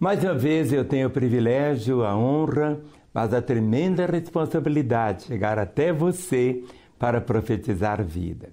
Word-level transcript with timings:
Mais 0.00 0.22
uma 0.22 0.34
vez 0.34 0.72
eu 0.72 0.84
tenho 0.84 1.08
o 1.08 1.10
privilégio, 1.10 2.04
a 2.04 2.16
honra, 2.16 2.80
mas 3.12 3.34
a 3.34 3.42
tremenda 3.42 4.06
responsabilidade 4.06 5.22
de 5.22 5.24
chegar 5.24 5.58
até 5.58 5.92
você 5.92 6.62
para 6.96 7.20
profetizar 7.20 8.04
vida. 8.04 8.50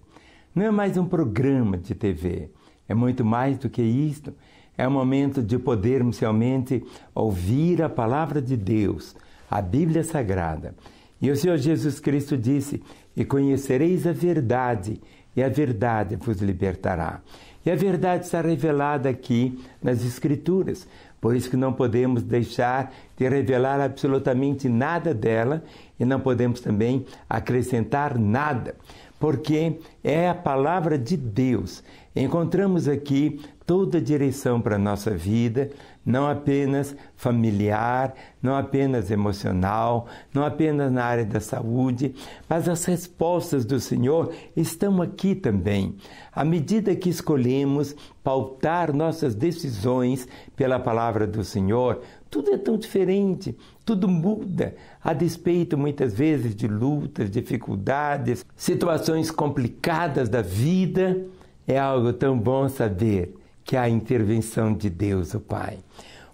Não 0.56 0.66
é 0.66 0.72
mais 0.72 0.98
um 0.98 1.06
programa 1.06 1.78
de 1.78 1.94
TV, 1.94 2.50
é 2.90 2.96
muito 2.96 3.24
mais 3.24 3.60
do 3.60 3.70
que 3.70 3.84
isto. 3.84 4.34
É 4.76 4.88
um 4.88 4.92
momento 4.92 5.44
de 5.44 5.60
podermos 5.60 6.18
realmente 6.18 6.84
ouvir 7.14 7.84
a 7.84 7.90
palavra 7.90 8.42
de 8.42 8.58
Deus, 8.58 9.16
a 9.50 9.62
Bíblia 9.62 10.04
Sagrada. 10.04 10.74
E 11.22 11.30
o 11.30 11.36
Senhor 11.36 11.58
Jesus 11.58 12.00
Cristo 12.00 12.36
disse: 12.36 12.82
E 13.16 13.24
conhecereis 13.24 14.08
a 14.08 14.12
verdade, 14.12 15.00
e 15.36 15.44
a 15.44 15.50
verdade 15.50 16.16
vos 16.16 16.42
libertará. 16.42 17.22
E 17.64 17.72
a 17.72 17.76
verdade 17.76 18.26
está 18.26 18.42
revelada 18.42 19.10
aqui 19.10 19.60
nas 19.82 20.04
Escrituras. 20.06 20.88
Por 21.26 21.36
isso 21.36 21.50
que 21.50 21.58
não 21.58 21.74
podemos 21.74 22.22
deixar 22.22 22.94
de 23.18 23.28
revelar 23.28 23.82
absolutamente 23.82 24.70
nada 24.70 25.12
dela 25.12 25.64
e 26.00 26.06
não 26.06 26.20
podemos 26.20 26.60
também 26.60 27.04
acrescentar 27.28 28.16
nada, 28.16 28.76
porque 29.20 29.80
é 30.04 30.30
a 30.30 30.36
palavra 30.36 31.00
de 31.00 31.18
Deus. 31.18 31.84
Encontramos 32.16 32.88
aqui 32.88 33.42
toda 33.66 33.98
a 33.98 34.02
direção 34.02 34.62
para 34.62 34.76
a 34.76 34.78
nossa 34.78 35.18
vida, 35.18 35.72
não 36.06 36.28
apenas 36.28 36.96
familiar, 37.16 38.14
não 38.42 38.56
apenas 38.56 39.10
emocional, 39.10 40.06
não 40.32 40.46
apenas 40.46 40.92
na 40.92 41.04
área 41.04 41.26
da 41.26 41.40
saúde, 41.40 42.14
mas 42.48 42.70
as 42.70 42.86
respostas 42.86 43.66
do 43.66 43.80
Senhor 43.80 44.32
estão 44.56 45.02
aqui 45.02 45.34
também. 45.34 45.96
À 46.32 46.46
medida 46.46 46.96
que 46.96 47.10
escolhemos 47.10 47.96
pautar 48.24 48.96
nossas 48.96 49.34
decisões 49.34 50.28
pela 50.56 50.80
palavra 50.80 51.26
do 51.26 51.44
Senhor, 51.44 52.02
tudo 52.30 52.52
é 52.52 52.58
tão 52.58 52.78
diferente, 52.78 53.58
tudo 53.84 54.08
muda, 54.08 54.76
a 55.04 55.14
despeito 55.14 55.78
muitas 55.78 56.14
vezes 56.14 56.56
de 56.56 56.68
lutas, 56.68 57.32
dificuldades, 57.32 58.46
situações 58.56 59.32
complicadas 59.32 60.30
da 60.30 60.42
vida. 60.42 61.26
É 61.68 61.80
algo 61.80 62.14
tão 62.14 62.38
bom 62.38 62.70
saber 62.70 63.34
que 63.66 63.76
a 63.76 63.90
intervenção 63.90 64.72
de 64.72 64.92
Deus, 64.92 65.34
o 65.34 65.40
Pai. 65.40 65.80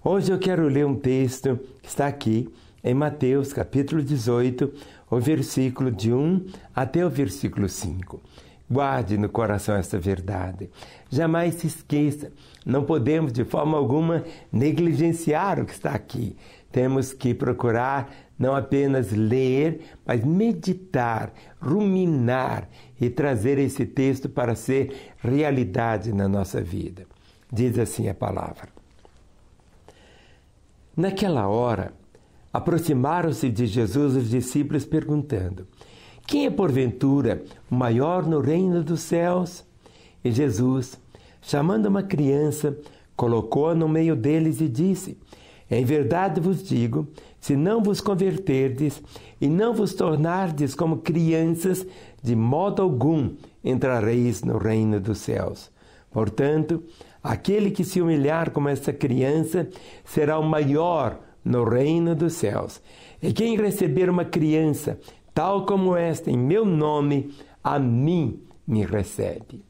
Hoje 0.04 0.34
eu 0.34 0.38
quero 0.38 0.68
ler 0.68 0.86
um 0.86 0.96
texto 0.96 1.58
que 1.82 1.88
está 1.88 2.06
aqui 2.06 2.50
em 2.84 2.94
Mateus, 2.94 3.54
capítulo 3.54 4.04
18, 4.04 4.72
o 5.10 5.18
versículo 5.18 5.90
de 5.90 6.12
1 6.12 6.46
até 6.76 7.06
o 7.06 7.10
versículo 7.10 7.70
5. 7.70 8.20
Guarde 8.70 9.18
no 9.18 9.30
coração 9.30 9.76
esta 9.76 9.98
verdade. 9.98 10.70
Jamais 11.10 11.56
se 11.56 11.68
esqueça. 11.68 12.34
Não 12.66 12.84
podemos 12.84 13.32
de 13.32 13.46
forma 13.46 13.78
alguma 13.78 14.26
negligenciar 14.52 15.58
o 15.60 15.66
que 15.66 15.74
está 15.74 15.92
aqui. 15.92 16.36
Temos 16.70 17.14
que 17.14 17.34
procurar 17.34 18.12
não 18.38 18.56
apenas 18.56 19.12
ler, 19.12 19.82
mas 20.06 20.24
meditar, 20.26 21.32
ruminar 21.62 22.68
e 23.00 23.10
trazer 23.10 23.58
esse 23.58 23.86
texto 23.86 24.28
para 24.28 24.54
ser 24.56 25.14
realidade 25.20 26.12
na 26.12 26.28
nossa 26.28 26.62
vida. 26.62 27.06
Diz 27.52 27.78
assim 27.78 28.08
a 28.08 28.14
palavra. 28.14 28.70
Naquela 30.96 31.48
hora, 31.48 31.94
aproximaram-se 32.54 33.50
de 33.50 33.66
Jesus 33.66 34.16
os 34.16 34.30
discípulos 34.30 34.86
perguntando: 34.86 35.68
Quem 36.26 36.46
é 36.46 36.50
porventura 36.50 37.44
o 37.70 37.76
maior 37.76 38.26
no 38.26 38.40
reino 38.40 38.84
dos 38.84 39.02
céus? 39.02 39.66
E 40.24 40.32
Jesus, 40.32 40.98
chamando 41.42 41.88
uma 41.88 42.04
criança, 42.04 42.78
colocou-a 43.16 43.76
no 43.76 43.90
meio 43.90 44.16
deles 44.16 44.62
e 44.62 44.70
disse: 44.70 45.18
Em 45.70 45.84
verdade 45.84 46.40
vos 46.40 46.64
digo, 46.64 47.08
se 47.40 47.56
não 47.56 47.84
vos 47.84 48.00
converterdes 48.00 49.02
e 49.42 49.50
não 49.50 49.74
vos 49.74 49.94
tornardes 49.94 50.74
como 50.74 51.00
crianças, 51.00 51.86
de 52.24 52.36
modo 52.36 52.82
algum 52.82 53.32
entrareis 53.64 54.42
no 54.42 54.58
reino 54.58 55.02
dos 55.02 55.18
céus. 55.18 55.70
Portanto, 56.12 56.84
Aquele 57.24 57.70
que 57.70 57.84
se 57.84 58.02
humilhar 58.02 58.50
como 58.50 58.68
essa 58.68 58.92
criança 58.92 59.68
será 60.04 60.40
o 60.40 60.44
maior 60.44 61.20
no 61.46 61.64
reino 61.64 62.16
dos 62.16 62.34
céus. 62.34 62.82
E 63.22 63.32
quem 63.32 63.56
receber 63.56 64.10
uma 64.10 64.26
criança 64.26 65.00
tal 65.34 65.66
como 65.66 65.96
esta 65.96 66.32
em 66.32 66.38
meu 66.38 66.66
nome, 66.66 67.32
a 67.64 67.78
mim 67.78 68.42
me 68.68 68.84
recebe. 68.84 69.64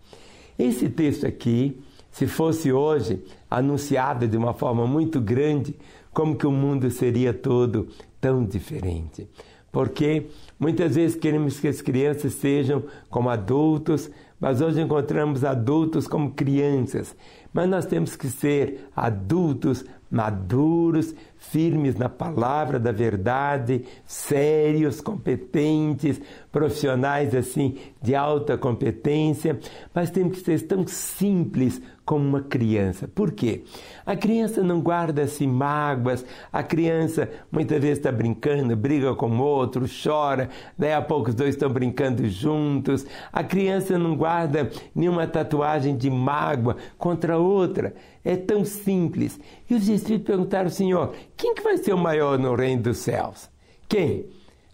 Esse 0.57 0.90
texto 0.90 1.28
aqui, 1.28 1.78
se 2.09 2.25
fosse 2.25 2.72
hoje 2.72 3.22
anunciado 3.50 4.28
de 4.28 4.38
uma 4.38 4.53
forma 4.53 4.88
muito 4.88 5.19
grande, 5.19 5.75
como 6.13 6.35
que 6.35 6.47
o 6.47 6.52
mundo 6.52 6.90
seria 6.90 7.34
todo 7.34 7.90
tão 8.19 8.46
diferente? 8.46 9.28
Porque 9.72 10.28
muitas 10.62 10.96
vezes 10.96 11.18
queremos 11.18 11.60
que 11.60 11.68
as 11.68 11.82
crianças 11.82 12.34
sejam 12.34 12.84
como 13.10 13.30
adultos, 13.30 14.10
mas 14.40 14.62
hoje 14.62 14.80
encontramos 14.80 15.44
adultos 15.44 16.08
como 16.08 16.32
crianças. 16.32 17.16
Mas 17.52 17.68
nós 17.68 17.86
temos 17.86 18.16
que 18.16 18.28
ser 18.28 18.88
adultos 18.96 19.84
maduros, 20.12 21.16
firmes 21.38 21.96
na 21.96 22.10
palavra 22.10 22.78
da 22.78 22.92
verdade, 22.92 23.86
sérios, 24.06 25.00
competentes, 25.00 26.22
profissionais 26.52 27.34
assim 27.34 27.78
de 28.02 28.14
alta 28.14 28.58
competência, 28.58 29.58
mas 29.96 30.12
temos 30.12 30.38
que 30.38 30.44
ser 30.44 30.68
tão 30.68 30.86
simples 30.86 31.82
como 32.04 32.28
uma 32.28 32.42
criança. 32.42 33.08
Por 33.08 33.32
quê? 33.32 33.64
A 34.06 34.16
criança 34.18 34.62
não 34.62 34.82
guarda 34.82 35.22
assim 35.22 35.48
mágoas, 35.48 36.26
a 36.52 36.62
criança 36.62 37.30
muitas 37.50 37.82
vezes 37.82 38.00
está 38.00 38.12
brincando, 38.12 38.76
briga 38.76 39.16
com 39.16 39.40
outro, 39.40 39.86
chora, 40.04 40.50
daí 40.78 40.94
a 40.94 41.02
pouco 41.02 41.30
os 41.30 41.36
dois 41.36 41.56
estão 41.56 41.70
brincando 41.70 42.28
juntos. 42.28 43.06
A 43.32 43.44
criança 43.44 43.98
não 43.98 44.16
guarda 44.16 44.70
nenhuma 44.96 45.28
tatuagem 45.28 45.96
de 45.96 46.10
mágoa 46.10 46.78
contra 46.98 47.38
outra. 47.38 47.94
É 48.24 48.36
tão 48.36 48.64
simples. 48.64 49.40
E 49.70 49.76
os 49.76 49.86
discípulos 49.86 50.24
perguntaram, 50.24 50.70
Senhor, 50.70 51.14
quem 51.36 51.56
que 51.56 51.62
vai 51.62 51.78
ser 51.78 51.94
o 51.94 51.98
maior 51.98 52.38
no 52.38 52.56
reino 52.56 52.84
dos 52.84 52.98
céus? 52.98 53.50
Quem? 53.88 54.26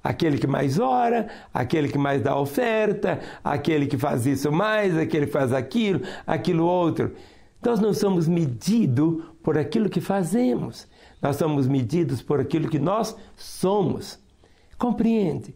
Aquele 0.03 0.37
que 0.37 0.47
mais 0.47 0.79
ora, 0.79 1.27
aquele 1.53 1.89
que 1.89 1.97
mais 1.97 2.21
dá 2.21 2.37
oferta, 2.37 3.19
aquele 3.43 3.87
que 3.87 3.97
faz 3.97 4.25
isso 4.25 4.51
mais, 4.51 4.97
aquele 4.97 5.25
que 5.25 5.31
faz 5.31 5.51
aquilo, 5.51 6.01
aquilo 6.25 6.65
outro. 6.65 7.13
Nós 7.63 7.79
não 7.79 7.93
somos 7.93 8.27
medidos 8.27 9.23
por 9.43 9.57
aquilo 9.57 9.89
que 9.89 9.99
fazemos, 9.99 10.87
nós 11.21 11.35
somos 11.35 11.67
medidos 11.67 12.21
por 12.21 12.39
aquilo 12.39 12.69
que 12.69 12.79
nós 12.79 13.17
somos. 13.35 14.19
Compreende? 14.77 15.55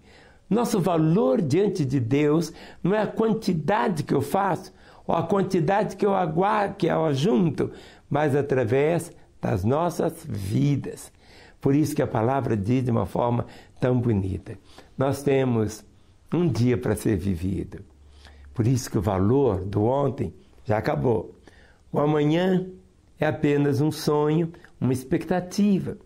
Nosso 0.49 0.79
valor 0.79 1.41
diante 1.41 1.85
de 1.85 1.99
Deus 1.99 2.51
não 2.83 2.93
é 2.93 3.01
a 3.01 3.07
quantidade 3.07 4.03
que 4.03 4.13
eu 4.13 4.21
faço, 4.21 4.73
ou 5.07 5.15
a 5.15 5.23
quantidade 5.23 5.95
que 5.95 6.05
eu 6.05 6.13
aguardo, 6.13 6.75
que 6.75 6.87
eu 6.87 7.05
ajunto, 7.05 7.71
mas 8.09 8.35
através 8.35 9.11
das 9.41 9.63
nossas 9.63 10.25
vidas. 10.27 11.11
Por 11.59 11.75
isso 11.75 11.95
que 11.95 12.01
a 12.01 12.07
palavra 12.07 12.57
diz 12.57 12.83
de 12.83 12.91
uma 12.91 13.05
forma 13.05 13.45
tão 13.79 13.99
bonita. 13.99 14.57
Nós 14.97 15.23
temos 15.23 15.85
um 16.33 16.47
dia 16.47 16.77
para 16.77 16.95
ser 16.95 17.17
vivido. 17.17 17.83
Por 18.53 18.67
isso 18.67 18.89
que 18.89 18.97
o 18.97 19.01
valor 19.01 19.63
do 19.63 19.83
ontem 19.83 20.33
já 20.65 20.77
acabou. 20.77 21.35
O 21.91 21.99
amanhã 21.99 22.67
é 23.19 23.25
apenas 23.25 23.81
um 23.81 23.91
sonho, 23.91 24.51
uma 24.79 24.93
expectativa. 24.93 25.97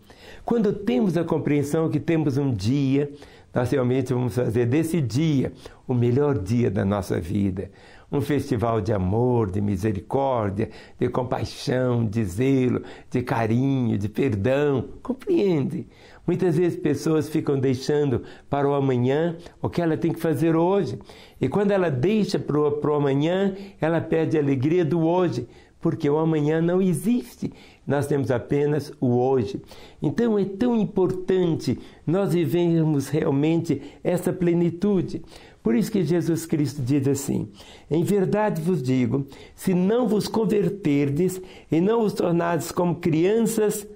Quando 0.44 0.72
temos 0.72 1.16
a 1.16 1.24
compreensão 1.24 1.88
que 1.88 2.00
temos 2.00 2.36
um 2.36 2.52
dia, 2.52 3.10
nós 3.54 3.70
realmente 3.70 4.12
vamos 4.12 4.34
fazer 4.34 4.66
desse 4.66 5.00
dia 5.00 5.52
o 5.86 5.94
melhor 5.94 6.38
dia 6.38 6.70
da 6.70 6.84
nossa 6.84 7.18
vida 7.20 7.70
um 8.10 8.20
festival 8.20 8.80
de 8.80 8.92
amor, 8.92 9.50
de 9.50 9.60
misericórdia, 9.60 10.70
de 10.98 11.08
compaixão, 11.08 12.04
de 12.04 12.24
zelo, 12.24 12.82
de 13.10 13.22
carinho, 13.22 13.98
de 13.98 14.08
perdão. 14.08 14.88
Compreende? 15.02 15.86
Muitas 16.26 16.56
vezes 16.56 16.78
pessoas 16.78 17.28
ficam 17.28 17.58
deixando 17.58 18.22
para 18.48 18.68
o 18.68 18.74
amanhã 18.74 19.36
o 19.60 19.68
que 19.68 19.80
ela 19.80 19.96
tem 19.96 20.12
que 20.12 20.20
fazer 20.20 20.56
hoje. 20.56 20.98
E 21.40 21.48
quando 21.48 21.70
ela 21.70 21.90
deixa 21.90 22.38
para 22.38 22.58
o 22.58 22.94
amanhã, 22.94 23.54
ela 23.80 24.00
perde 24.00 24.36
a 24.36 24.40
alegria 24.40 24.84
do 24.84 25.00
hoje, 25.00 25.48
porque 25.86 26.10
o 26.10 26.18
amanhã 26.18 26.60
não 26.60 26.82
existe. 26.82 27.52
Nós 27.86 28.08
temos 28.08 28.32
apenas 28.32 28.92
o 29.00 29.18
hoje. 29.18 29.62
Então 30.02 30.36
é 30.36 30.44
tão 30.44 30.74
importante 30.74 31.78
nós 32.04 32.32
vivermos 32.34 33.08
realmente 33.08 33.80
essa 34.02 34.32
plenitude. 34.32 35.22
Por 35.62 35.76
isso 35.76 35.92
que 35.92 36.02
Jesus 36.02 36.44
Cristo 36.44 36.82
diz 36.82 37.06
assim: 37.06 37.48
Em 37.88 38.02
verdade 38.02 38.60
vos 38.60 38.82
digo, 38.82 39.28
se 39.54 39.74
não 39.74 40.08
vos 40.08 40.26
converterdes 40.26 41.40
e 41.70 41.80
não 41.80 42.00
vos 42.00 42.14
tornardes 42.14 42.72
como 42.72 42.96
crianças, 42.96 43.86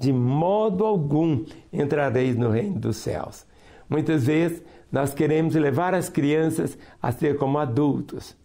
de 0.00 0.12
modo 0.12 0.84
algum 0.84 1.44
entrareis 1.72 2.34
no 2.34 2.50
reino 2.50 2.80
dos 2.80 2.96
céus. 2.96 3.46
Muitas 3.88 4.26
vezes 4.26 4.64
nós 4.90 5.14
queremos 5.14 5.54
levar 5.54 5.94
as 5.94 6.08
crianças 6.08 6.76
a 7.00 7.12
ser 7.12 7.36
como 7.36 7.56
adultos. 7.56 8.36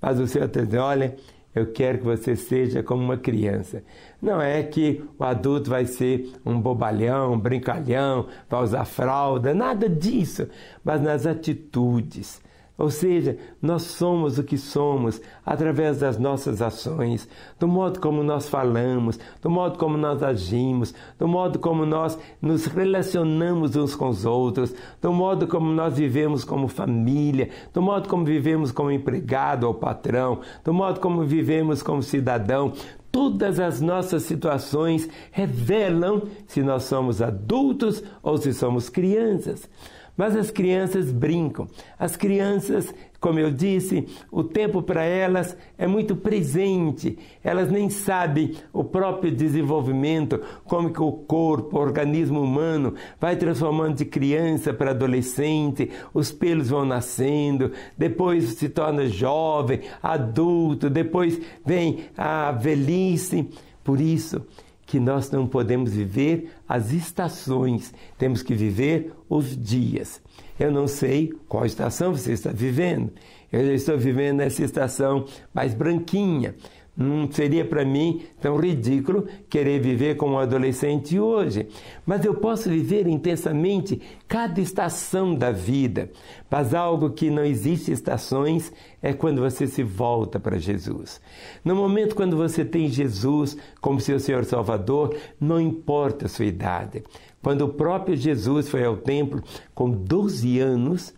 Mas 0.00 0.20
o 0.20 0.26
Senhor 0.28 0.46
está 0.46 0.84
olha, 0.84 1.16
eu 1.54 1.72
quero 1.72 1.98
que 1.98 2.04
você 2.04 2.34
seja 2.36 2.82
como 2.82 3.02
uma 3.02 3.16
criança. 3.16 3.82
Não 4.20 4.40
é 4.40 4.62
que 4.62 5.04
o 5.18 5.24
adulto 5.24 5.70
vai 5.70 5.86
ser 5.86 6.32
um 6.44 6.60
bobalhão, 6.60 7.32
um 7.32 7.38
brincalhão, 7.38 8.26
vai 8.48 8.62
usar 8.62 8.84
fralda, 8.84 9.54
nada 9.54 9.88
disso, 9.88 10.48
mas 10.84 11.00
nas 11.00 11.26
atitudes 11.26 12.42
ou 12.76 12.90
seja, 12.90 13.38
nós 13.62 13.82
somos 13.82 14.36
o 14.36 14.42
que 14.42 14.58
somos 14.58 15.20
através 15.46 16.00
das 16.00 16.18
nossas 16.18 16.60
ações, 16.60 17.28
do 17.58 17.68
modo 17.68 18.00
como 18.00 18.24
nós 18.24 18.48
falamos, 18.48 19.18
do 19.40 19.48
modo 19.48 19.78
como 19.78 19.96
nós 19.96 20.22
agimos, 20.24 20.92
do 21.16 21.28
modo 21.28 21.60
como 21.60 21.86
nós 21.86 22.18
nos 22.42 22.66
relacionamos 22.66 23.76
uns 23.76 23.94
com 23.94 24.08
os 24.08 24.24
outros, 24.24 24.74
do 25.00 25.12
modo 25.12 25.46
como 25.46 25.70
nós 25.70 25.96
vivemos 25.96 26.44
como 26.44 26.66
família, 26.66 27.50
do 27.72 27.80
modo 27.80 28.08
como 28.08 28.24
vivemos 28.24 28.72
como 28.72 28.90
empregado 28.90 29.68
ou 29.68 29.74
patrão, 29.74 30.40
do 30.64 30.74
modo 30.74 30.98
como 30.98 31.22
vivemos 31.22 31.80
como 31.80 32.02
cidadão. 32.02 32.72
Todas 33.12 33.60
as 33.60 33.80
nossas 33.80 34.24
situações 34.24 35.08
revelam 35.30 36.22
se 36.48 36.60
nós 36.60 36.82
somos 36.82 37.22
adultos 37.22 38.02
ou 38.20 38.36
se 38.36 38.52
somos 38.52 38.88
crianças. 38.88 39.68
Mas 40.16 40.36
as 40.36 40.50
crianças 40.50 41.10
brincam. 41.10 41.68
As 41.98 42.16
crianças, 42.16 42.94
como 43.20 43.40
eu 43.40 43.50
disse, 43.50 44.06
o 44.30 44.44
tempo 44.44 44.80
para 44.80 45.02
elas 45.02 45.56
é 45.76 45.88
muito 45.88 46.14
presente. 46.14 47.18
Elas 47.42 47.68
nem 47.70 47.90
sabem 47.90 48.54
o 48.72 48.84
próprio 48.84 49.32
desenvolvimento, 49.32 50.40
como 50.64 50.92
que 50.92 51.02
o 51.02 51.10
corpo, 51.10 51.76
o 51.76 51.80
organismo 51.80 52.40
humano 52.40 52.94
vai 53.20 53.34
transformando 53.34 53.96
de 53.96 54.04
criança 54.04 54.72
para 54.72 54.92
adolescente, 54.92 55.90
os 56.12 56.30
pelos 56.30 56.68
vão 56.68 56.84
nascendo, 56.84 57.72
depois 57.98 58.50
se 58.54 58.68
torna 58.68 59.08
jovem, 59.08 59.80
adulto, 60.00 60.88
depois 60.88 61.40
vem 61.66 62.04
a 62.16 62.52
velhice. 62.52 63.48
Por 63.82 64.00
isso, 64.00 64.46
que 64.86 65.00
nós 65.00 65.30
não 65.30 65.46
podemos 65.46 65.92
viver 65.92 66.50
as 66.68 66.92
estações, 66.92 67.92
temos 68.18 68.42
que 68.42 68.54
viver 68.54 69.12
os 69.28 69.56
dias. 69.56 70.20
Eu 70.58 70.70
não 70.70 70.86
sei 70.86 71.32
qual 71.48 71.66
estação 71.66 72.14
você 72.14 72.32
está 72.32 72.50
vivendo. 72.50 73.10
Eu 73.52 73.74
estou 73.74 73.96
vivendo 73.96 74.40
essa 74.40 74.64
estação 74.64 75.26
mais 75.52 75.74
branquinha. 75.74 76.54
Não 76.96 77.28
seria 77.30 77.64
para 77.64 77.84
mim 77.84 78.22
tão 78.40 78.56
ridículo 78.56 79.26
querer 79.48 79.80
viver 79.80 80.16
como 80.16 80.34
um 80.34 80.38
adolescente 80.38 81.18
hoje. 81.18 81.66
Mas 82.06 82.24
eu 82.24 82.34
posso 82.34 82.70
viver 82.70 83.08
intensamente 83.08 84.00
cada 84.28 84.60
estação 84.60 85.34
da 85.34 85.50
vida. 85.50 86.10
Mas 86.48 86.72
algo 86.72 87.10
que 87.10 87.30
não 87.30 87.44
existe 87.44 87.90
estações 87.90 88.72
é 89.02 89.12
quando 89.12 89.40
você 89.40 89.66
se 89.66 89.82
volta 89.82 90.38
para 90.38 90.56
Jesus. 90.56 91.20
No 91.64 91.74
momento 91.74 92.14
quando 92.14 92.36
você 92.36 92.64
tem 92.64 92.88
Jesus 92.88 93.56
como 93.80 94.00
seu 94.00 94.20
Senhor 94.20 94.44
Salvador, 94.44 95.16
não 95.40 95.60
importa 95.60 96.26
a 96.26 96.28
sua 96.28 96.44
idade. 96.44 97.02
Quando 97.42 97.62
o 97.62 97.68
próprio 97.68 98.16
Jesus 98.16 98.68
foi 98.68 98.84
ao 98.84 98.96
templo 98.96 99.42
com 99.74 99.90
12 99.90 100.60
anos, 100.60 101.12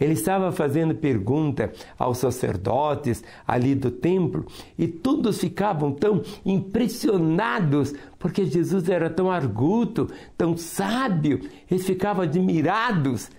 ele 0.00 0.14
estava 0.14 0.50
fazendo 0.50 0.94
pergunta 0.94 1.70
aos 1.98 2.18
sacerdotes 2.18 3.22
ali 3.46 3.74
do 3.74 3.90
templo 3.90 4.46
e 4.78 4.88
todos 4.88 5.38
ficavam 5.38 5.92
tão 5.92 6.22
impressionados 6.44 7.94
porque 8.18 8.44
Jesus 8.46 8.88
era 8.88 9.10
tão 9.10 9.30
arguto, 9.30 10.10
tão 10.36 10.56
sábio, 10.56 11.40
eles 11.70 11.84
ficavam 11.84 12.22
admirados. 12.22 13.30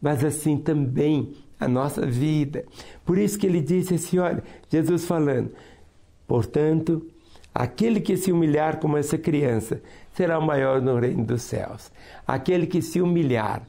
Mas 0.00 0.24
assim 0.24 0.56
também 0.56 1.34
a 1.58 1.68
nossa 1.68 2.06
vida. 2.06 2.64
Por 3.04 3.18
isso 3.18 3.38
que 3.38 3.46
ele 3.46 3.60
disse 3.60 3.94
assim: 3.94 4.18
olha, 4.18 4.42
Jesus 4.68 5.04
falando, 5.04 5.52
portanto, 6.26 7.06
aquele 7.54 8.00
que 8.00 8.16
se 8.16 8.32
humilhar 8.32 8.78
como 8.78 8.96
essa 8.96 9.18
criança 9.18 9.82
será 10.14 10.38
o 10.38 10.46
maior 10.46 10.80
no 10.80 10.98
reino 10.98 11.24
dos 11.24 11.42
céus. 11.42 11.92
Aquele 12.26 12.66
que 12.66 12.80
se 12.80 13.00
humilhar. 13.00 13.62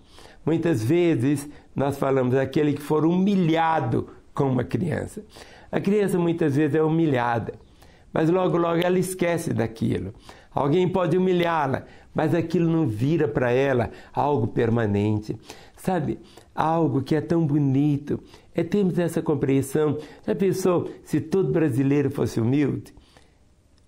Muitas 0.45 0.83
vezes 0.83 1.47
nós 1.75 1.97
falamos 1.97 2.35
aquele 2.35 2.73
que 2.73 2.81
for 2.81 3.05
humilhado 3.05 4.07
como 4.33 4.51
uma 4.51 4.63
criança. 4.63 5.23
A 5.71 5.79
criança 5.79 6.19
muitas 6.19 6.55
vezes 6.55 6.75
é 6.75 6.83
humilhada, 6.83 7.53
mas 8.11 8.29
logo, 8.29 8.57
logo 8.57 8.79
ela 8.79 8.99
esquece 8.99 9.53
daquilo. 9.53 10.13
Alguém 10.53 10.87
pode 10.87 11.17
humilhá-la, 11.17 11.85
mas 12.13 12.35
aquilo 12.35 12.69
não 12.69 12.85
vira 12.85 13.27
para 13.27 13.51
ela 13.51 13.89
algo 14.13 14.47
permanente. 14.47 15.37
Sabe, 15.77 16.19
algo 16.53 17.01
que 17.01 17.15
é 17.15 17.21
tão 17.21 17.45
bonito 17.45 18.19
é 18.53 18.63
termos 18.63 18.99
essa 18.99 19.21
compreensão. 19.21 19.97
Já 20.27 20.35
pensou 20.35 20.89
se 21.03 21.21
todo 21.21 21.51
brasileiro 21.51 22.11
fosse 22.11 22.39
humilde? 22.39 22.93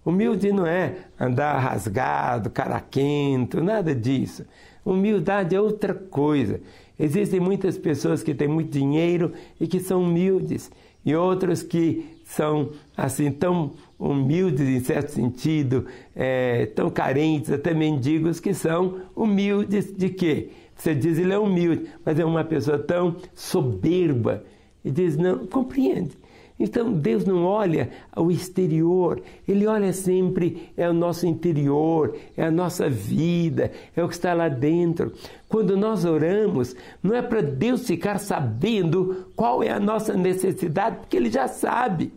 Humilde 0.05 0.51
não 0.51 0.65
é 0.65 0.95
andar 1.19 1.57
rasgado, 1.59 2.49
caraquento, 2.49 3.61
nada 3.61 3.93
disso. 3.93 4.45
Humildade 4.85 5.55
é 5.55 5.61
outra 5.61 5.93
coisa. 5.93 6.59
Existem 6.99 7.39
muitas 7.39 7.77
pessoas 7.77 8.21
que 8.21 8.33
têm 8.33 8.47
muito 8.47 8.71
dinheiro 8.71 9.31
e 9.59 9.67
que 9.67 9.79
são 9.79 10.03
humildes, 10.03 10.71
e 11.05 11.15
outros 11.15 11.63
que 11.63 12.05
são 12.23 12.71
assim 12.95 13.31
tão 13.31 13.71
humildes 13.99 14.67
em 14.67 14.79
certo 14.79 15.09
sentido, 15.09 15.85
é, 16.15 16.65
tão 16.67 16.89
carentes, 16.89 17.51
até 17.51 17.73
mendigos, 17.73 18.39
que 18.39 18.53
são 18.53 19.01
humildes 19.15 19.91
de 19.95 20.09
quê? 20.09 20.49
Você 20.75 20.95
diz 20.95 21.17
ele 21.17 21.33
é 21.33 21.37
humilde, 21.37 21.85
mas 22.05 22.19
é 22.19 22.25
uma 22.25 22.43
pessoa 22.43 22.79
tão 22.79 23.15
soberba 23.33 24.43
e 24.83 24.91
diz 24.91 25.17
não 25.17 25.45
compreende. 25.45 26.11
Então 26.63 26.93
Deus 26.93 27.25
não 27.25 27.43
olha 27.43 27.89
ao 28.09 28.31
exterior, 28.31 29.21
Ele 29.45 29.67
olha 29.67 29.91
sempre 29.91 30.69
é 30.77 30.89
o 30.89 30.93
nosso 30.93 31.27
interior, 31.27 32.15
é 32.37 32.45
a 32.45 32.49
nossa 32.49 32.89
vida, 32.89 33.69
é 33.93 34.01
o 34.01 34.07
que 34.07 34.13
está 34.13 34.33
lá 34.33 34.47
dentro. 34.47 35.11
Quando 35.49 35.75
nós 35.75 36.05
oramos, 36.05 36.73
não 37.03 37.13
é 37.13 37.21
para 37.21 37.41
Deus 37.41 37.85
ficar 37.85 38.17
sabendo 38.17 39.27
qual 39.35 39.61
é 39.61 39.71
a 39.71 39.79
nossa 39.79 40.13
necessidade, 40.13 40.99
porque 40.99 41.17
Ele 41.17 41.29
já 41.29 41.49
sabe. 41.49 42.13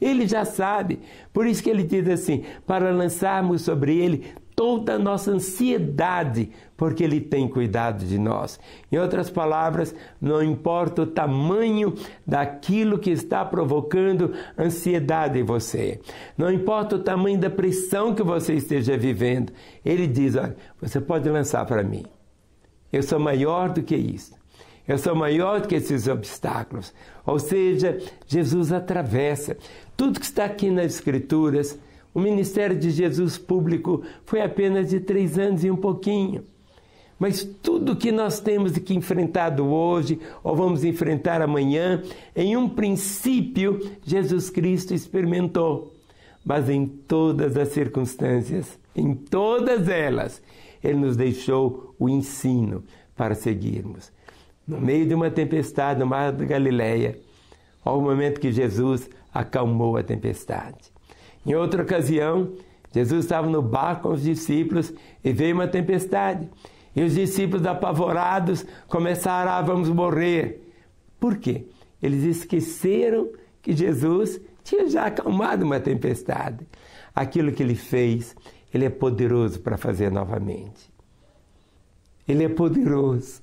Ele 0.00 0.28
já 0.28 0.44
sabe. 0.44 1.00
Por 1.32 1.44
isso 1.44 1.62
que 1.62 1.70
ele 1.70 1.84
diz 1.84 2.08
assim: 2.08 2.44
para 2.66 2.90
lançarmos 2.90 3.62
sobre 3.62 3.96
ele 3.96 4.24
toda 4.54 4.94
a 4.94 4.98
nossa 4.98 5.30
ansiedade, 5.30 6.50
porque 6.76 7.02
Ele 7.04 7.20
tem 7.20 7.48
cuidado 7.48 8.04
de 8.04 8.18
nós. 8.18 8.58
Em 8.90 8.98
outras 8.98 9.30
palavras, 9.30 9.94
não 10.20 10.42
importa 10.42 11.02
o 11.02 11.06
tamanho 11.06 11.94
daquilo 12.26 12.98
que 12.98 13.10
está 13.10 13.44
provocando 13.44 14.32
ansiedade 14.58 15.38
em 15.38 15.44
você, 15.44 16.00
não 16.36 16.50
importa 16.50 16.96
o 16.96 17.02
tamanho 17.02 17.38
da 17.38 17.50
pressão 17.50 18.14
que 18.14 18.22
você 18.22 18.54
esteja 18.54 18.96
vivendo, 18.96 19.52
Ele 19.84 20.06
diz: 20.06 20.36
olha, 20.36 20.56
você 20.80 21.00
pode 21.00 21.28
lançar 21.28 21.64
para 21.66 21.82
mim. 21.82 22.04
Eu 22.92 23.02
sou 23.02 23.18
maior 23.18 23.70
do 23.70 23.82
que 23.82 23.96
isso. 23.96 24.34
Eu 24.86 24.98
sou 24.98 25.14
maior 25.14 25.60
do 25.60 25.68
que 25.68 25.76
esses 25.76 26.08
obstáculos. 26.08 26.92
Ou 27.24 27.38
seja, 27.38 27.98
Jesus 28.26 28.72
atravessa 28.72 29.56
tudo 29.96 30.18
que 30.18 30.26
está 30.26 30.44
aqui 30.44 30.70
nas 30.70 30.86
Escrituras 30.86 31.78
o 32.14 32.20
ministério 32.20 32.78
de 32.78 32.90
Jesus 32.90 33.38
público 33.38 34.02
foi 34.24 34.42
apenas 34.42 34.90
de 34.90 35.00
três 35.00 35.38
anos 35.38 35.64
e 35.64 35.70
um 35.70 35.76
pouquinho. 35.76 36.44
Mas 37.18 37.44
tudo 37.62 37.94
que 37.94 38.10
nós 38.10 38.40
temos 38.40 38.76
que 38.78 38.94
enfrentado 38.94 39.64
hoje, 39.64 40.18
ou 40.42 40.56
vamos 40.56 40.82
enfrentar 40.82 41.40
amanhã, 41.40 42.02
em 42.34 42.56
um 42.56 42.68
princípio, 42.68 43.78
Jesus 44.04 44.50
Cristo 44.50 44.92
experimentou. 44.92 45.94
Mas 46.44 46.68
em 46.68 46.84
todas 46.84 47.56
as 47.56 47.68
circunstâncias, 47.68 48.78
em 48.94 49.14
todas 49.14 49.88
elas, 49.88 50.42
Ele 50.82 50.98
nos 50.98 51.16
deixou 51.16 51.94
o 51.98 52.08
ensino 52.08 52.82
para 53.16 53.34
seguirmos. 53.34 54.12
No 54.66 54.80
meio 54.80 55.06
de 55.06 55.14
uma 55.14 55.30
tempestade 55.30 56.00
no 56.00 56.06
mar 56.06 56.32
da 56.32 56.44
Galileia, 56.44 57.20
ao 57.84 58.00
momento 58.00 58.40
que 58.40 58.50
Jesus 58.50 59.08
acalmou 59.32 59.96
a 59.96 60.02
tempestade. 60.02 60.91
Em 61.44 61.54
outra 61.54 61.82
ocasião, 61.82 62.52
Jesus 62.92 63.24
estava 63.24 63.48
no 63.48 63.62
barco 63.62 64.02
com 64.02 64.14
os 64.14 64.22
discípulos 64.22 64.92
e 65.24 65.32
veio 65.32 65.54
uma 65.54 65.66
tempestade. 65.66 66.48
E 66.94 67.02
os 67.02 67.14
discípulos, 67.14 67.66
apavorados, 67.66 68.66
começaram 68.86 69.50
a 69.50 69.58
ah, 69.58 69.62
vamos 69.62 69.88
morrer. 69.88 70.62
Por 71.18 71.38
quê? 71.38 71.66
Eles 72.02 72.24
esqueceram 72.24 73.30
que 73.62 73.72
Jesus 73.72 74.40
tinha 74.62 74.88
já 74.88 75.06
acalmado 75.06 75.64
uma 75.64 75.80
tempestade. 75.80 76.66
Aquilo 77.14 77.52
que 77.52 77.62
ele 77.62 77.74
fez, 77.74 78.36
ele 78.72 78.84
é 78.84 78.90
poderoso 78.90 79.60
para 79.60 79.76
fazer 79.76 80.10
novamente. 80.10 80.90
Ele 82.28 82.44
é 82.44 82.48
poderoso. 82.48 83.42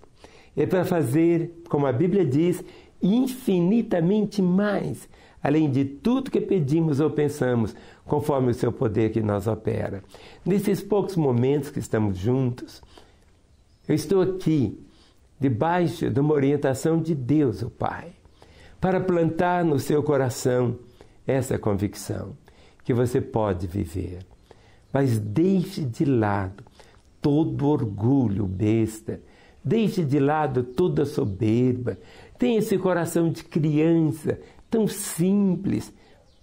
É 0.55 0.65
para 0.65 0.85
fazer, 0.85 1.51
como 1.69 1.87
a 1.87 1.91
Bíblia 1.91 2.25
diz, 2.25 2.63
infinitamente 3.01 4.41
mais 4.41 5.07
além 5.41 5.69
de 5.72 5.86
tudo 5.86 6.31
que 6.31 6.41
pedimos 6.41 7.00
ou 7.00 7.10
pensamos, 7.10 7.75
conforme 8.05 8.51
o 8.51 8.53
seu 8.53 8.72
poder 8.72 9.12
que 9.12 9.22
nós 9.22 9.48
opera. 9.48 10.03
Nesses 10.46 10.81
poucos 10.81 11.15
momentos 11.15 11.69
que 11.69 11.79
estamos 11.79 12.17
juntos, 12.17 12.81
eu 13.88 13.96
estou 13.96 14.22
aqui, 14.22 14.79
debaixo 15.39 16.10
de 16.10 16.19
uma 16.19 16.34
orientação 16.34 17.01
de 17.01 17.15
Deus, 17.15 17.62
o 17.62 17.69
Pai, 17.69 18.12
para 18.79 19.00
plantar 19.00 19.63
no 19.63 19.79
seu 19.79 20.03
coração 20.03 20.77
essa 21.25 21.58
convicção 21.58 22.36
que 22.84 22.93
você 22.93 23.22
pode 23.22 23.67
viver. 23.67 24.19
Mas 24.91 25.19
deixe 25.19 25.86
de 25.86 26.03
lado 26.05 26.63
todo 27.22 27.67
orgulho 27.67 28.46
besta, 28.46 29.22
deixe 29.63 30.03
de 30.03 30.19
lado 30.19 30.63
toda 30.63 31.05
soberba, 31.05 31.98
tenha 32.38 32.60
esse 32.60 32.77
coração 32.77 33.29
de 33.29 33.43
criança, 33.43 34.39
tão 34.69 34.88
simples. 34.88 35.93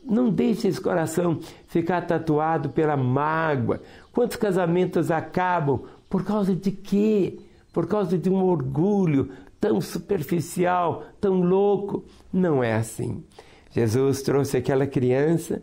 Não 0.04 0.30
deixe 0.30 0.68
esse 0.68 0.80
coração 0.80 1.40
ficar 1.66 2.02
tatuado 2.02 2.70
pela 2.70 2.96
mágoa. 2.96 3.80
Quantos 4.12 4.36
casamentos 4.36 5.10
acabam 5.10 5.82
por 6.08 6.24
causa 6.24 6.54
de 6.54 6.70
quê? 6.70 7.38
Por 7.72 7.86
causa 7.86 8.16
de 8.16 8.30
um 8.30 8.42
orgulho 8.44 9.30
tão 9.60 9.80
superficial, 9.80 11.04
tão 11.20 11.40
louco. 11.40 12.04
Não 12.32 12.62
é 12.62 12.74
assim. 12.74 13.24
Jesus 13.70 14.22
trouxe 14.22 14.56
aquela 14.56 14.86
criança 14.86 15.62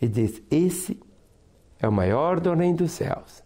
e 0.00 0.08
disse: 0.08 0.44
Esse 0.50 1.00
é 1.78 1.88
o 1.88 1.92
maior 1.92 2.40
do 2.40 2.52
reino 2.54 2.78
dos 2.78 2.90
céus. 2.90 3.42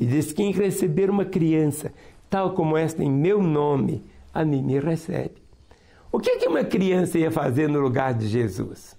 E 0.00 0.06
diz: 0.06 0.32
Quem 0.32 0.52
receber 0.52 1.10
uma 1.10 1.24
criança 1.24 1.92
tal 2.28 2.54
como 2.54 2.76
esta 2.76 3.02
em 3.04 3.10
meu 3.10 3.42
nome, 3.42 4.04
a 4.32 4.44
mim 4.44 4.62
me 4.62 4.78
recebe. 4.80 5.45
O 6.16 6.18
que, 6.18 6.38
que 6.38 6.48
uma 6.48 6.64
criança 6.64 7.18
ia 7.18 7.30
fazer 7.30 7.68
no 7.68 7.78
lugar 7.78 8.14
de 8.14 8.26
Jesus? 8.26 8.96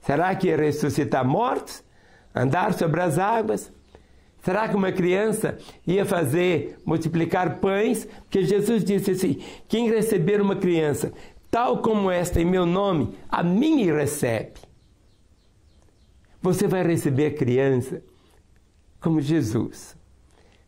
Será 0.00 0.32
que 0.36 0.46
ia 0.46 0.56
ressuscitar 0.56 1.26
mortos? 1.26 1.82
Andar 2.32 2.72
sobre 2.72 3.00
as 3.00 3.18
águas? 3.18 3.72
Será 4.40 4.68
que 4.68 4.76
uma 4.76 4.92
criança 4.92 5.58
ia 5.84 6.06
fazer 6.06 6.78
multiplicar 6.86 7.58
pães? 7.58 8.04
Porque 8.04 8.44
Jesus 8.44 8.84
disse 8.84 9.10
assim: 9.10 9.42
quem 9.66 9.90
receber 9.90 10.40
uma 10.40 10.54
criança 10.54 11.12
tal 11.50 11.82
como 11.82 12.12
esta 12.12 12.40
em 12.40 12.44
meu 12.44 12.64
nome, 12.64 13.16
a 13.28 13.42
mim 13.42 13.84
recebe. 13.86 14.60
Você 16.40 16.68
vai 16.68 16.84
receber 16.84 17.26
a 17.26 17.34
criança 17.34 18.04
como 19.00 19.20
Jesus. 19.20 19.96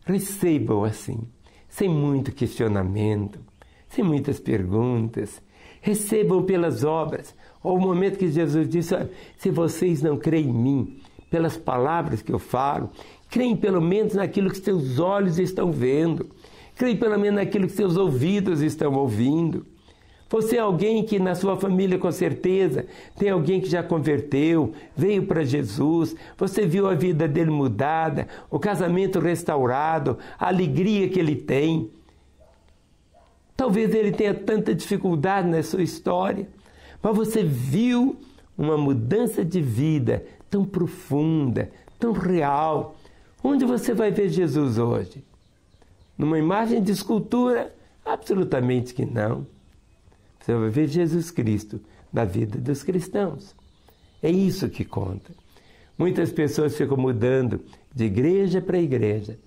Receba-o 0.05 0.85
assim, 0.85 1.21
sem 1.69 1.89
muito 1.89 2.33
questionamento, 2.33 3.49
sem 3.91 4.03
muitas 4.03 4.41
perguntas. 4.41 5.43
Recebam 5.83 6.43
pelas 6.43 6.85
obras. 6.85 7.35
Ou 7.63 7.77
o 7.77 7.81
momento 7.81 8.19
que 8.19 8.31
Jesus 8.31 8.69
disse: 8.69 8.95
se 9.37 9.51
vocês 9.51 10.03
não 10.03 10.17
creem 10.17 10.49
em 10.49 10.53
mim, 10.53 11.01
pelas 11.31 11.57
palavras 11.57 12.23
que 12.23 12.33
eu 12.33 12.39
falo, 12.39 12.91
creem 13.29 13.57
pelo 13.57 13.81
menos 13.81 14.15
naquilo 14.15 14.51
que 14.51 14.59
seus 14.59 14.99
olhos 14.99 15.39
estão 15.39 15.71
vendo, 15.71 16.29
creem 16.77 16.97
pelo 16.97 17.19
menos 17.19 17.37
naquilo 17.37 17.67
que 17.67 17.73
seus 17.73 17.97
ouvidos 17.97 18.61
estão 18.61 18.95
ouvindo. 18.95 19.67
Você 20.29 20.57
é 20.59 20.61
alguém 20.61 21.03
que 21.03 21.19
na 21.19 21.35
sua 21.35 21.57
família, 21.57 21.99
com 21.99 22.13
certeza, 22.13 22.87
tem 23.19 23.31
alguém 23.31 23.61
que 23.61 23.69
já 23.69 23.83
converteu, 23.83 24.73
veio 24.97 25.27
para 25.27 25.43
Jesus, 25.43 26.15
você 26.39 26.65
viu 26.65 26.87
a 26.87 26.95
vida 26.95 27.27
dele 27.27 27.51
mudada, 27.51 28.29
o 28.49 28.57
casamento 28.57 29.19
restaurado, 29.19 30.19
a 30.39 30.47
alegria 30.47 31.09
que 31.09 31.19
ele 31.19 31.35
tem. 31.35 31.91
Talvez 33.61 33.95
ele 33.95 34.11
tenha 34.11 34.33
tanta 34.33 34.75
dificuldade 34.75 35.47
na 35.47 35.63
sua 35.63 35.83
história, 35.83 36.49
mas 37.03 37.15
você 37.15 37.43
viu 37.43 38.17
uma 38.57 38.79
mudança 38.79 39.45
de 39.45 39.61
vida 39.61 40.25
tão 40.49 40.65
profunda, 40.65 41.71
tão 41.99 42.13
real. 42.13 42.97
Onde 43.45 43.67
você 43.67 43.93
vai 43.93 44.11
ver 44.11 44.31
Jesus 44.31 44.79
hoje? 44.79 45.23
Numa 46.17 46.39
imagem 46.39 46.83
de 46.83 46.91
escultura? 46.91 47.71
Absolutamente 48.03 48.95
que 48.95 49.05
não. 49.05 49.47
Você 50.41 50.55
vai 50.55 50.71
ver 50.71 50.89
Jesus 50.89 51.31
Cristo 51.31 51.79
na 52.11 52.25
vida 52.25 52.57
dos 52.57 52.83
cristãos. 52.83 53.55
É 54.23 54.31
isso 54.31 54.71
que 54.71 54.87
conta. 54.87 55.33
Muitas 55.99 56.33
pessoas 56.33 56.79
ficam 56.79 56.97
mudando 56.97 57.61
de 57.95 58.05
igreja 58.05 58.59
para 58.63 58.79
igreja. 58.79 59.39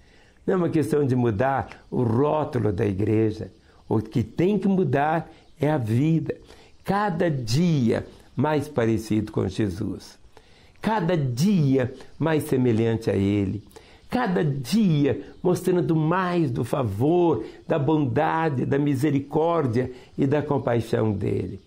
Não 0.46 0.54
é 0.54 0.58
uma 0.58 0.70
questão 0.70 1.04
de 1.04 1.16
mudar 1.16 1.84
o 1.90 2.04
rótulo 2.04 2.72
da 2.72 2.86
igreja. 2.86 3.52
O 3.88 4.00
que 4.00 4.24
tem 4.24 4.58
que 4.58 4.68
mudar 4.68 5.32
é 5.60 5.70
a 5.70 5.78
vida. 5.78 6.36
Cada 6.84 7.30
dia 7.30 8.06
mais 8.36 8.68
parecido 8.68 9.32
com 9.32 9.48
Jesus. 9.48 10.18
Cada 10.82 11.16
dia 11.16 11.94
mais 12.20 12.44
semelhante 12.44 13.10
a 13.10 13.16
Ele 13.16 13.64
cada 14.14 14.46
dia 14.46 15.26
mostrando 15.42 15.96
mais 15.96 16.52
do 16.52 16.64
favor, 16.64 17.44
da 17.68 17.80
bondade, 17.80 18.64
da 18.64 18.78
misericórdia 18.78 19.92
e 20.16 20.28
da 20.28 20.40
compaixão 20.40 21.12
dele. 21.12 21.60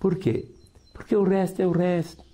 Por 0.00 0.16
quê? 0.16 0.48
Porque 0.92 1.14
o 1.14 1.22
resto 1.22 1.62
é 1.62 1.66
o 1.66 1.70
resto. 1.70 2.24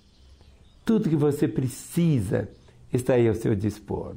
Tudo 0.83 1.07
que 1.07 1.15
você 1.15 1.47
precisa 1.47 2.49
está 2.91 3.13
aí 3.13 3.27
ao 3.27 3.35
seu 3.35 3.53
dispor. 3.53 4.15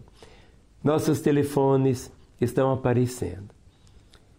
Nossos 0.83 1.21
telefones 1.21 2.11
estão 2.41 2.73
aparecendo. 2.73 3.56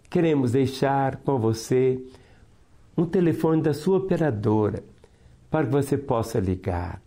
Queremos 0.09 0.51
deixar 0.51 1.17
com 1.17 1.37
você 1.37 2.01
um 2.97 3.05
telefone 3.05 3.61
da 3.61 3.73
sua 3.73 3.97
operadora 3.97 4.83
para 5.51 5.65
que 5.65 5.71
você 5.71 5.97
possa 5.97 6.39
ligar. 6.39 7.01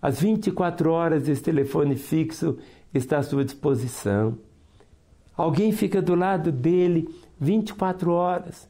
Às 0.00 0.20
24 0.20 0.90
horas, 0.90 1.28
esse 1.28 1.42
telefone 1.42 1.94
fixo 1.94 2.58
está 2.92 3.18
à 3.18 3.22
sua 3.22 3.44
disposição. 3.44 4.36
Alguém 5.36 5.70
fica 5.70 6.02
do 6.02 6.16
lado 6.16 6.50
dele 6.50 7.08
24 7.38 8.12
horas 8.12 8.68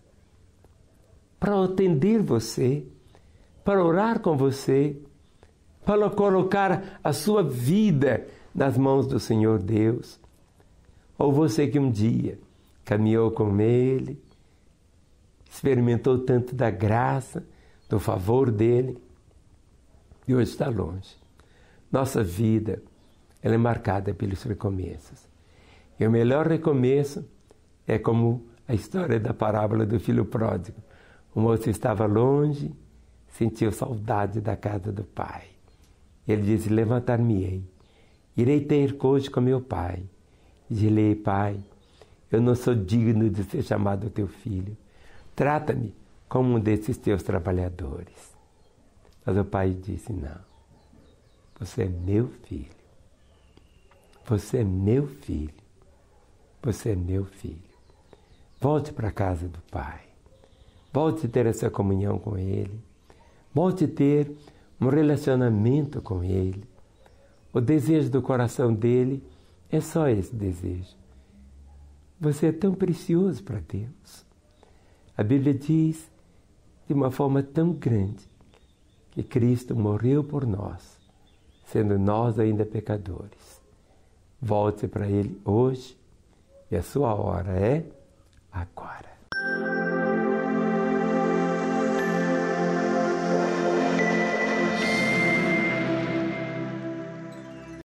para 1.41 1.65
atender 1.65 2.21
você, 2.21 2.85
para 3.65 3.83
orar 3.83 4.21
com 4.21 4.37
você, 4.37 4.97
para 5.85 6.09
colocar 6.11 7.01
a 7.03 7.13
sua 7.13 7.43
vida 7.43 8.27
nas 8.55 8.77
mãos 8.77 9.07
do 9.07 9.19
Senhor 9.19 9.59
Deus. 9.59 10.21
Ou 11.19 11.33
você 11.33 11.67
que 11.67 11.79
um 11.79 11.91
dia 11.91 12.39
caminhou 12.85 13.31
com 13.31 13.61
Ele, 13.61 14.23
experimentou 15.51 16.19
tanto 16.19 16.55
da 16.55 16.71
graça, 16.71 17.45
do 17.89 18.01
favor 18.01 18.51
dele, 18.51 18.97
e 20.27 20.35
hoje 20.35 20.51
está 20.51 20.69
longe. 20.69 21.17
Nossa 21.91 22.23
vida 22.23 22.83
ela 23.43 23.55
é 23.55 23.59
marcada 23.59 24.15
pelos 24.15 24.43
recomeços. 24.45 25.29
E 25.99 26.07
o 26.07 26.11
melhor 26.11 26.47
recomeço 26.47 27.25
é 27.87 27.99
como 27.99 28.47
a 28.67 28.75
história 28.75 29.19
da 29.19 29.35
parábola 29.35 29.85
do 29.85 29.99
filho 29.99 30.25
pródigo. 30.25 30.81
O 31.35 31.41
moço 31.41 31.69
estava 31.69 32.07
longe, 32.07 32.73
sentiu 33.29 33.73
saudade 33.73 34.41
da 34.41 34.57
casa 34.57 34.93
do 34.93 35.05
pai. 35.05 35.45
Ele 36.27 36.43
disse: 36.43 36.69
Levantar-me-ei, 36.69 37.65
irei 38.37 38.61
ter 38.61 38.97
coisa 38.97 39.31
com 39.31 39.41
meu 39.41 39.61
pai. 39.61 40.05
Disse-lhe: 40.71 41.17
Pai, 41.17 41.63
eu 42.33 42.41
não 42.41 42.55
sou 42.55 42.75
digno 42.75 43.29
de 43.29 43.45
ser 43.45 43.63
chamado 43.63 44.09
teu 44.09 44.27
filho. 44.27 44.77
Trata-me 45.37 45.95
como 46.29 46.57
um 46.57 46.61
desses 46.61 46.97
teus 46.97 47.23
trabalhadores. 47.23 48.33
Mas 49.25 49.37
o 49.37 49.45
pai 49.45 49.71
disse: 49.71 50.13
Não, 50.13 50.41
você 51.61 51.83
é 51.83 51.89
meu 51.89 52.29
filho. 52.29 52.83
Você 54.27 54.59
é 54.59 54.65
meu 54.65 55.07
filho. 55.07 55.53
Você 56.63 56.91
é 56.91 56.97
meu 56.97 57.25
filho. 57.25 57.73
Volte 58.61 58.93
para 58.93 59.09
a 59.09 59.13
casa 59.13 59.49
do 59.49 59.59
Pai. 59.71 60.01
Volte 60.93 61.27
a 61.27 61.29
ter 61.29 61.47
essa 61.47 61.69
comunhão 61.69 62.19
com 62.19 62.39
Ele. 62.39 62.81
Volte 63.53 63.85
a 63.85 63.89
ter 63.89 64.31
um 64.81 64.89
relacionamento 64.89 66.01
com 66.01 66.23
Ele. 66.23 66.65
O 67.53 67.61
desejo 67.61 68.09
do 68.09 68.23
coração 68.23 68.73
dele 68.73 69.23
é 69.71 69.81
só 69.81 70.09
esse 70.09 70.35
desejo. 70.35 71.02
Você 72.23 72.47
é 72.47 72.53
tão 72.53 72.73
precioso 72.73 73.43
para 73.43 73.59
Deus. 73.59 74.25
A 75.17 75.25
Bíblia 75.25 75.53
diz 75.53 76.09
de 76.87 76.95
uma 76.95 77.11
forma 77.11 77.43
tão 77.43 77.73
grande 77.73 78.31
que 79.11 79.25
Cristo 79.25 79.75
morreu 79.75 80.23
por 80.23 80.47
nós, 80.47 81.01
sendo 81.65 81.99
nós 81.99 82.39
ainda 82.39 82.65
pecadores. 82.65 83.61
Volte 84.41 84.87
para 84.87 85.09
Ele 85.09 85.37
hoje 85.45 85.99
e 86.71 86.77
a 86.77 86.83
sua 86.85 87.13
hora 87.13 87.59
é 87.59 87.85
agora. 88.53 89.12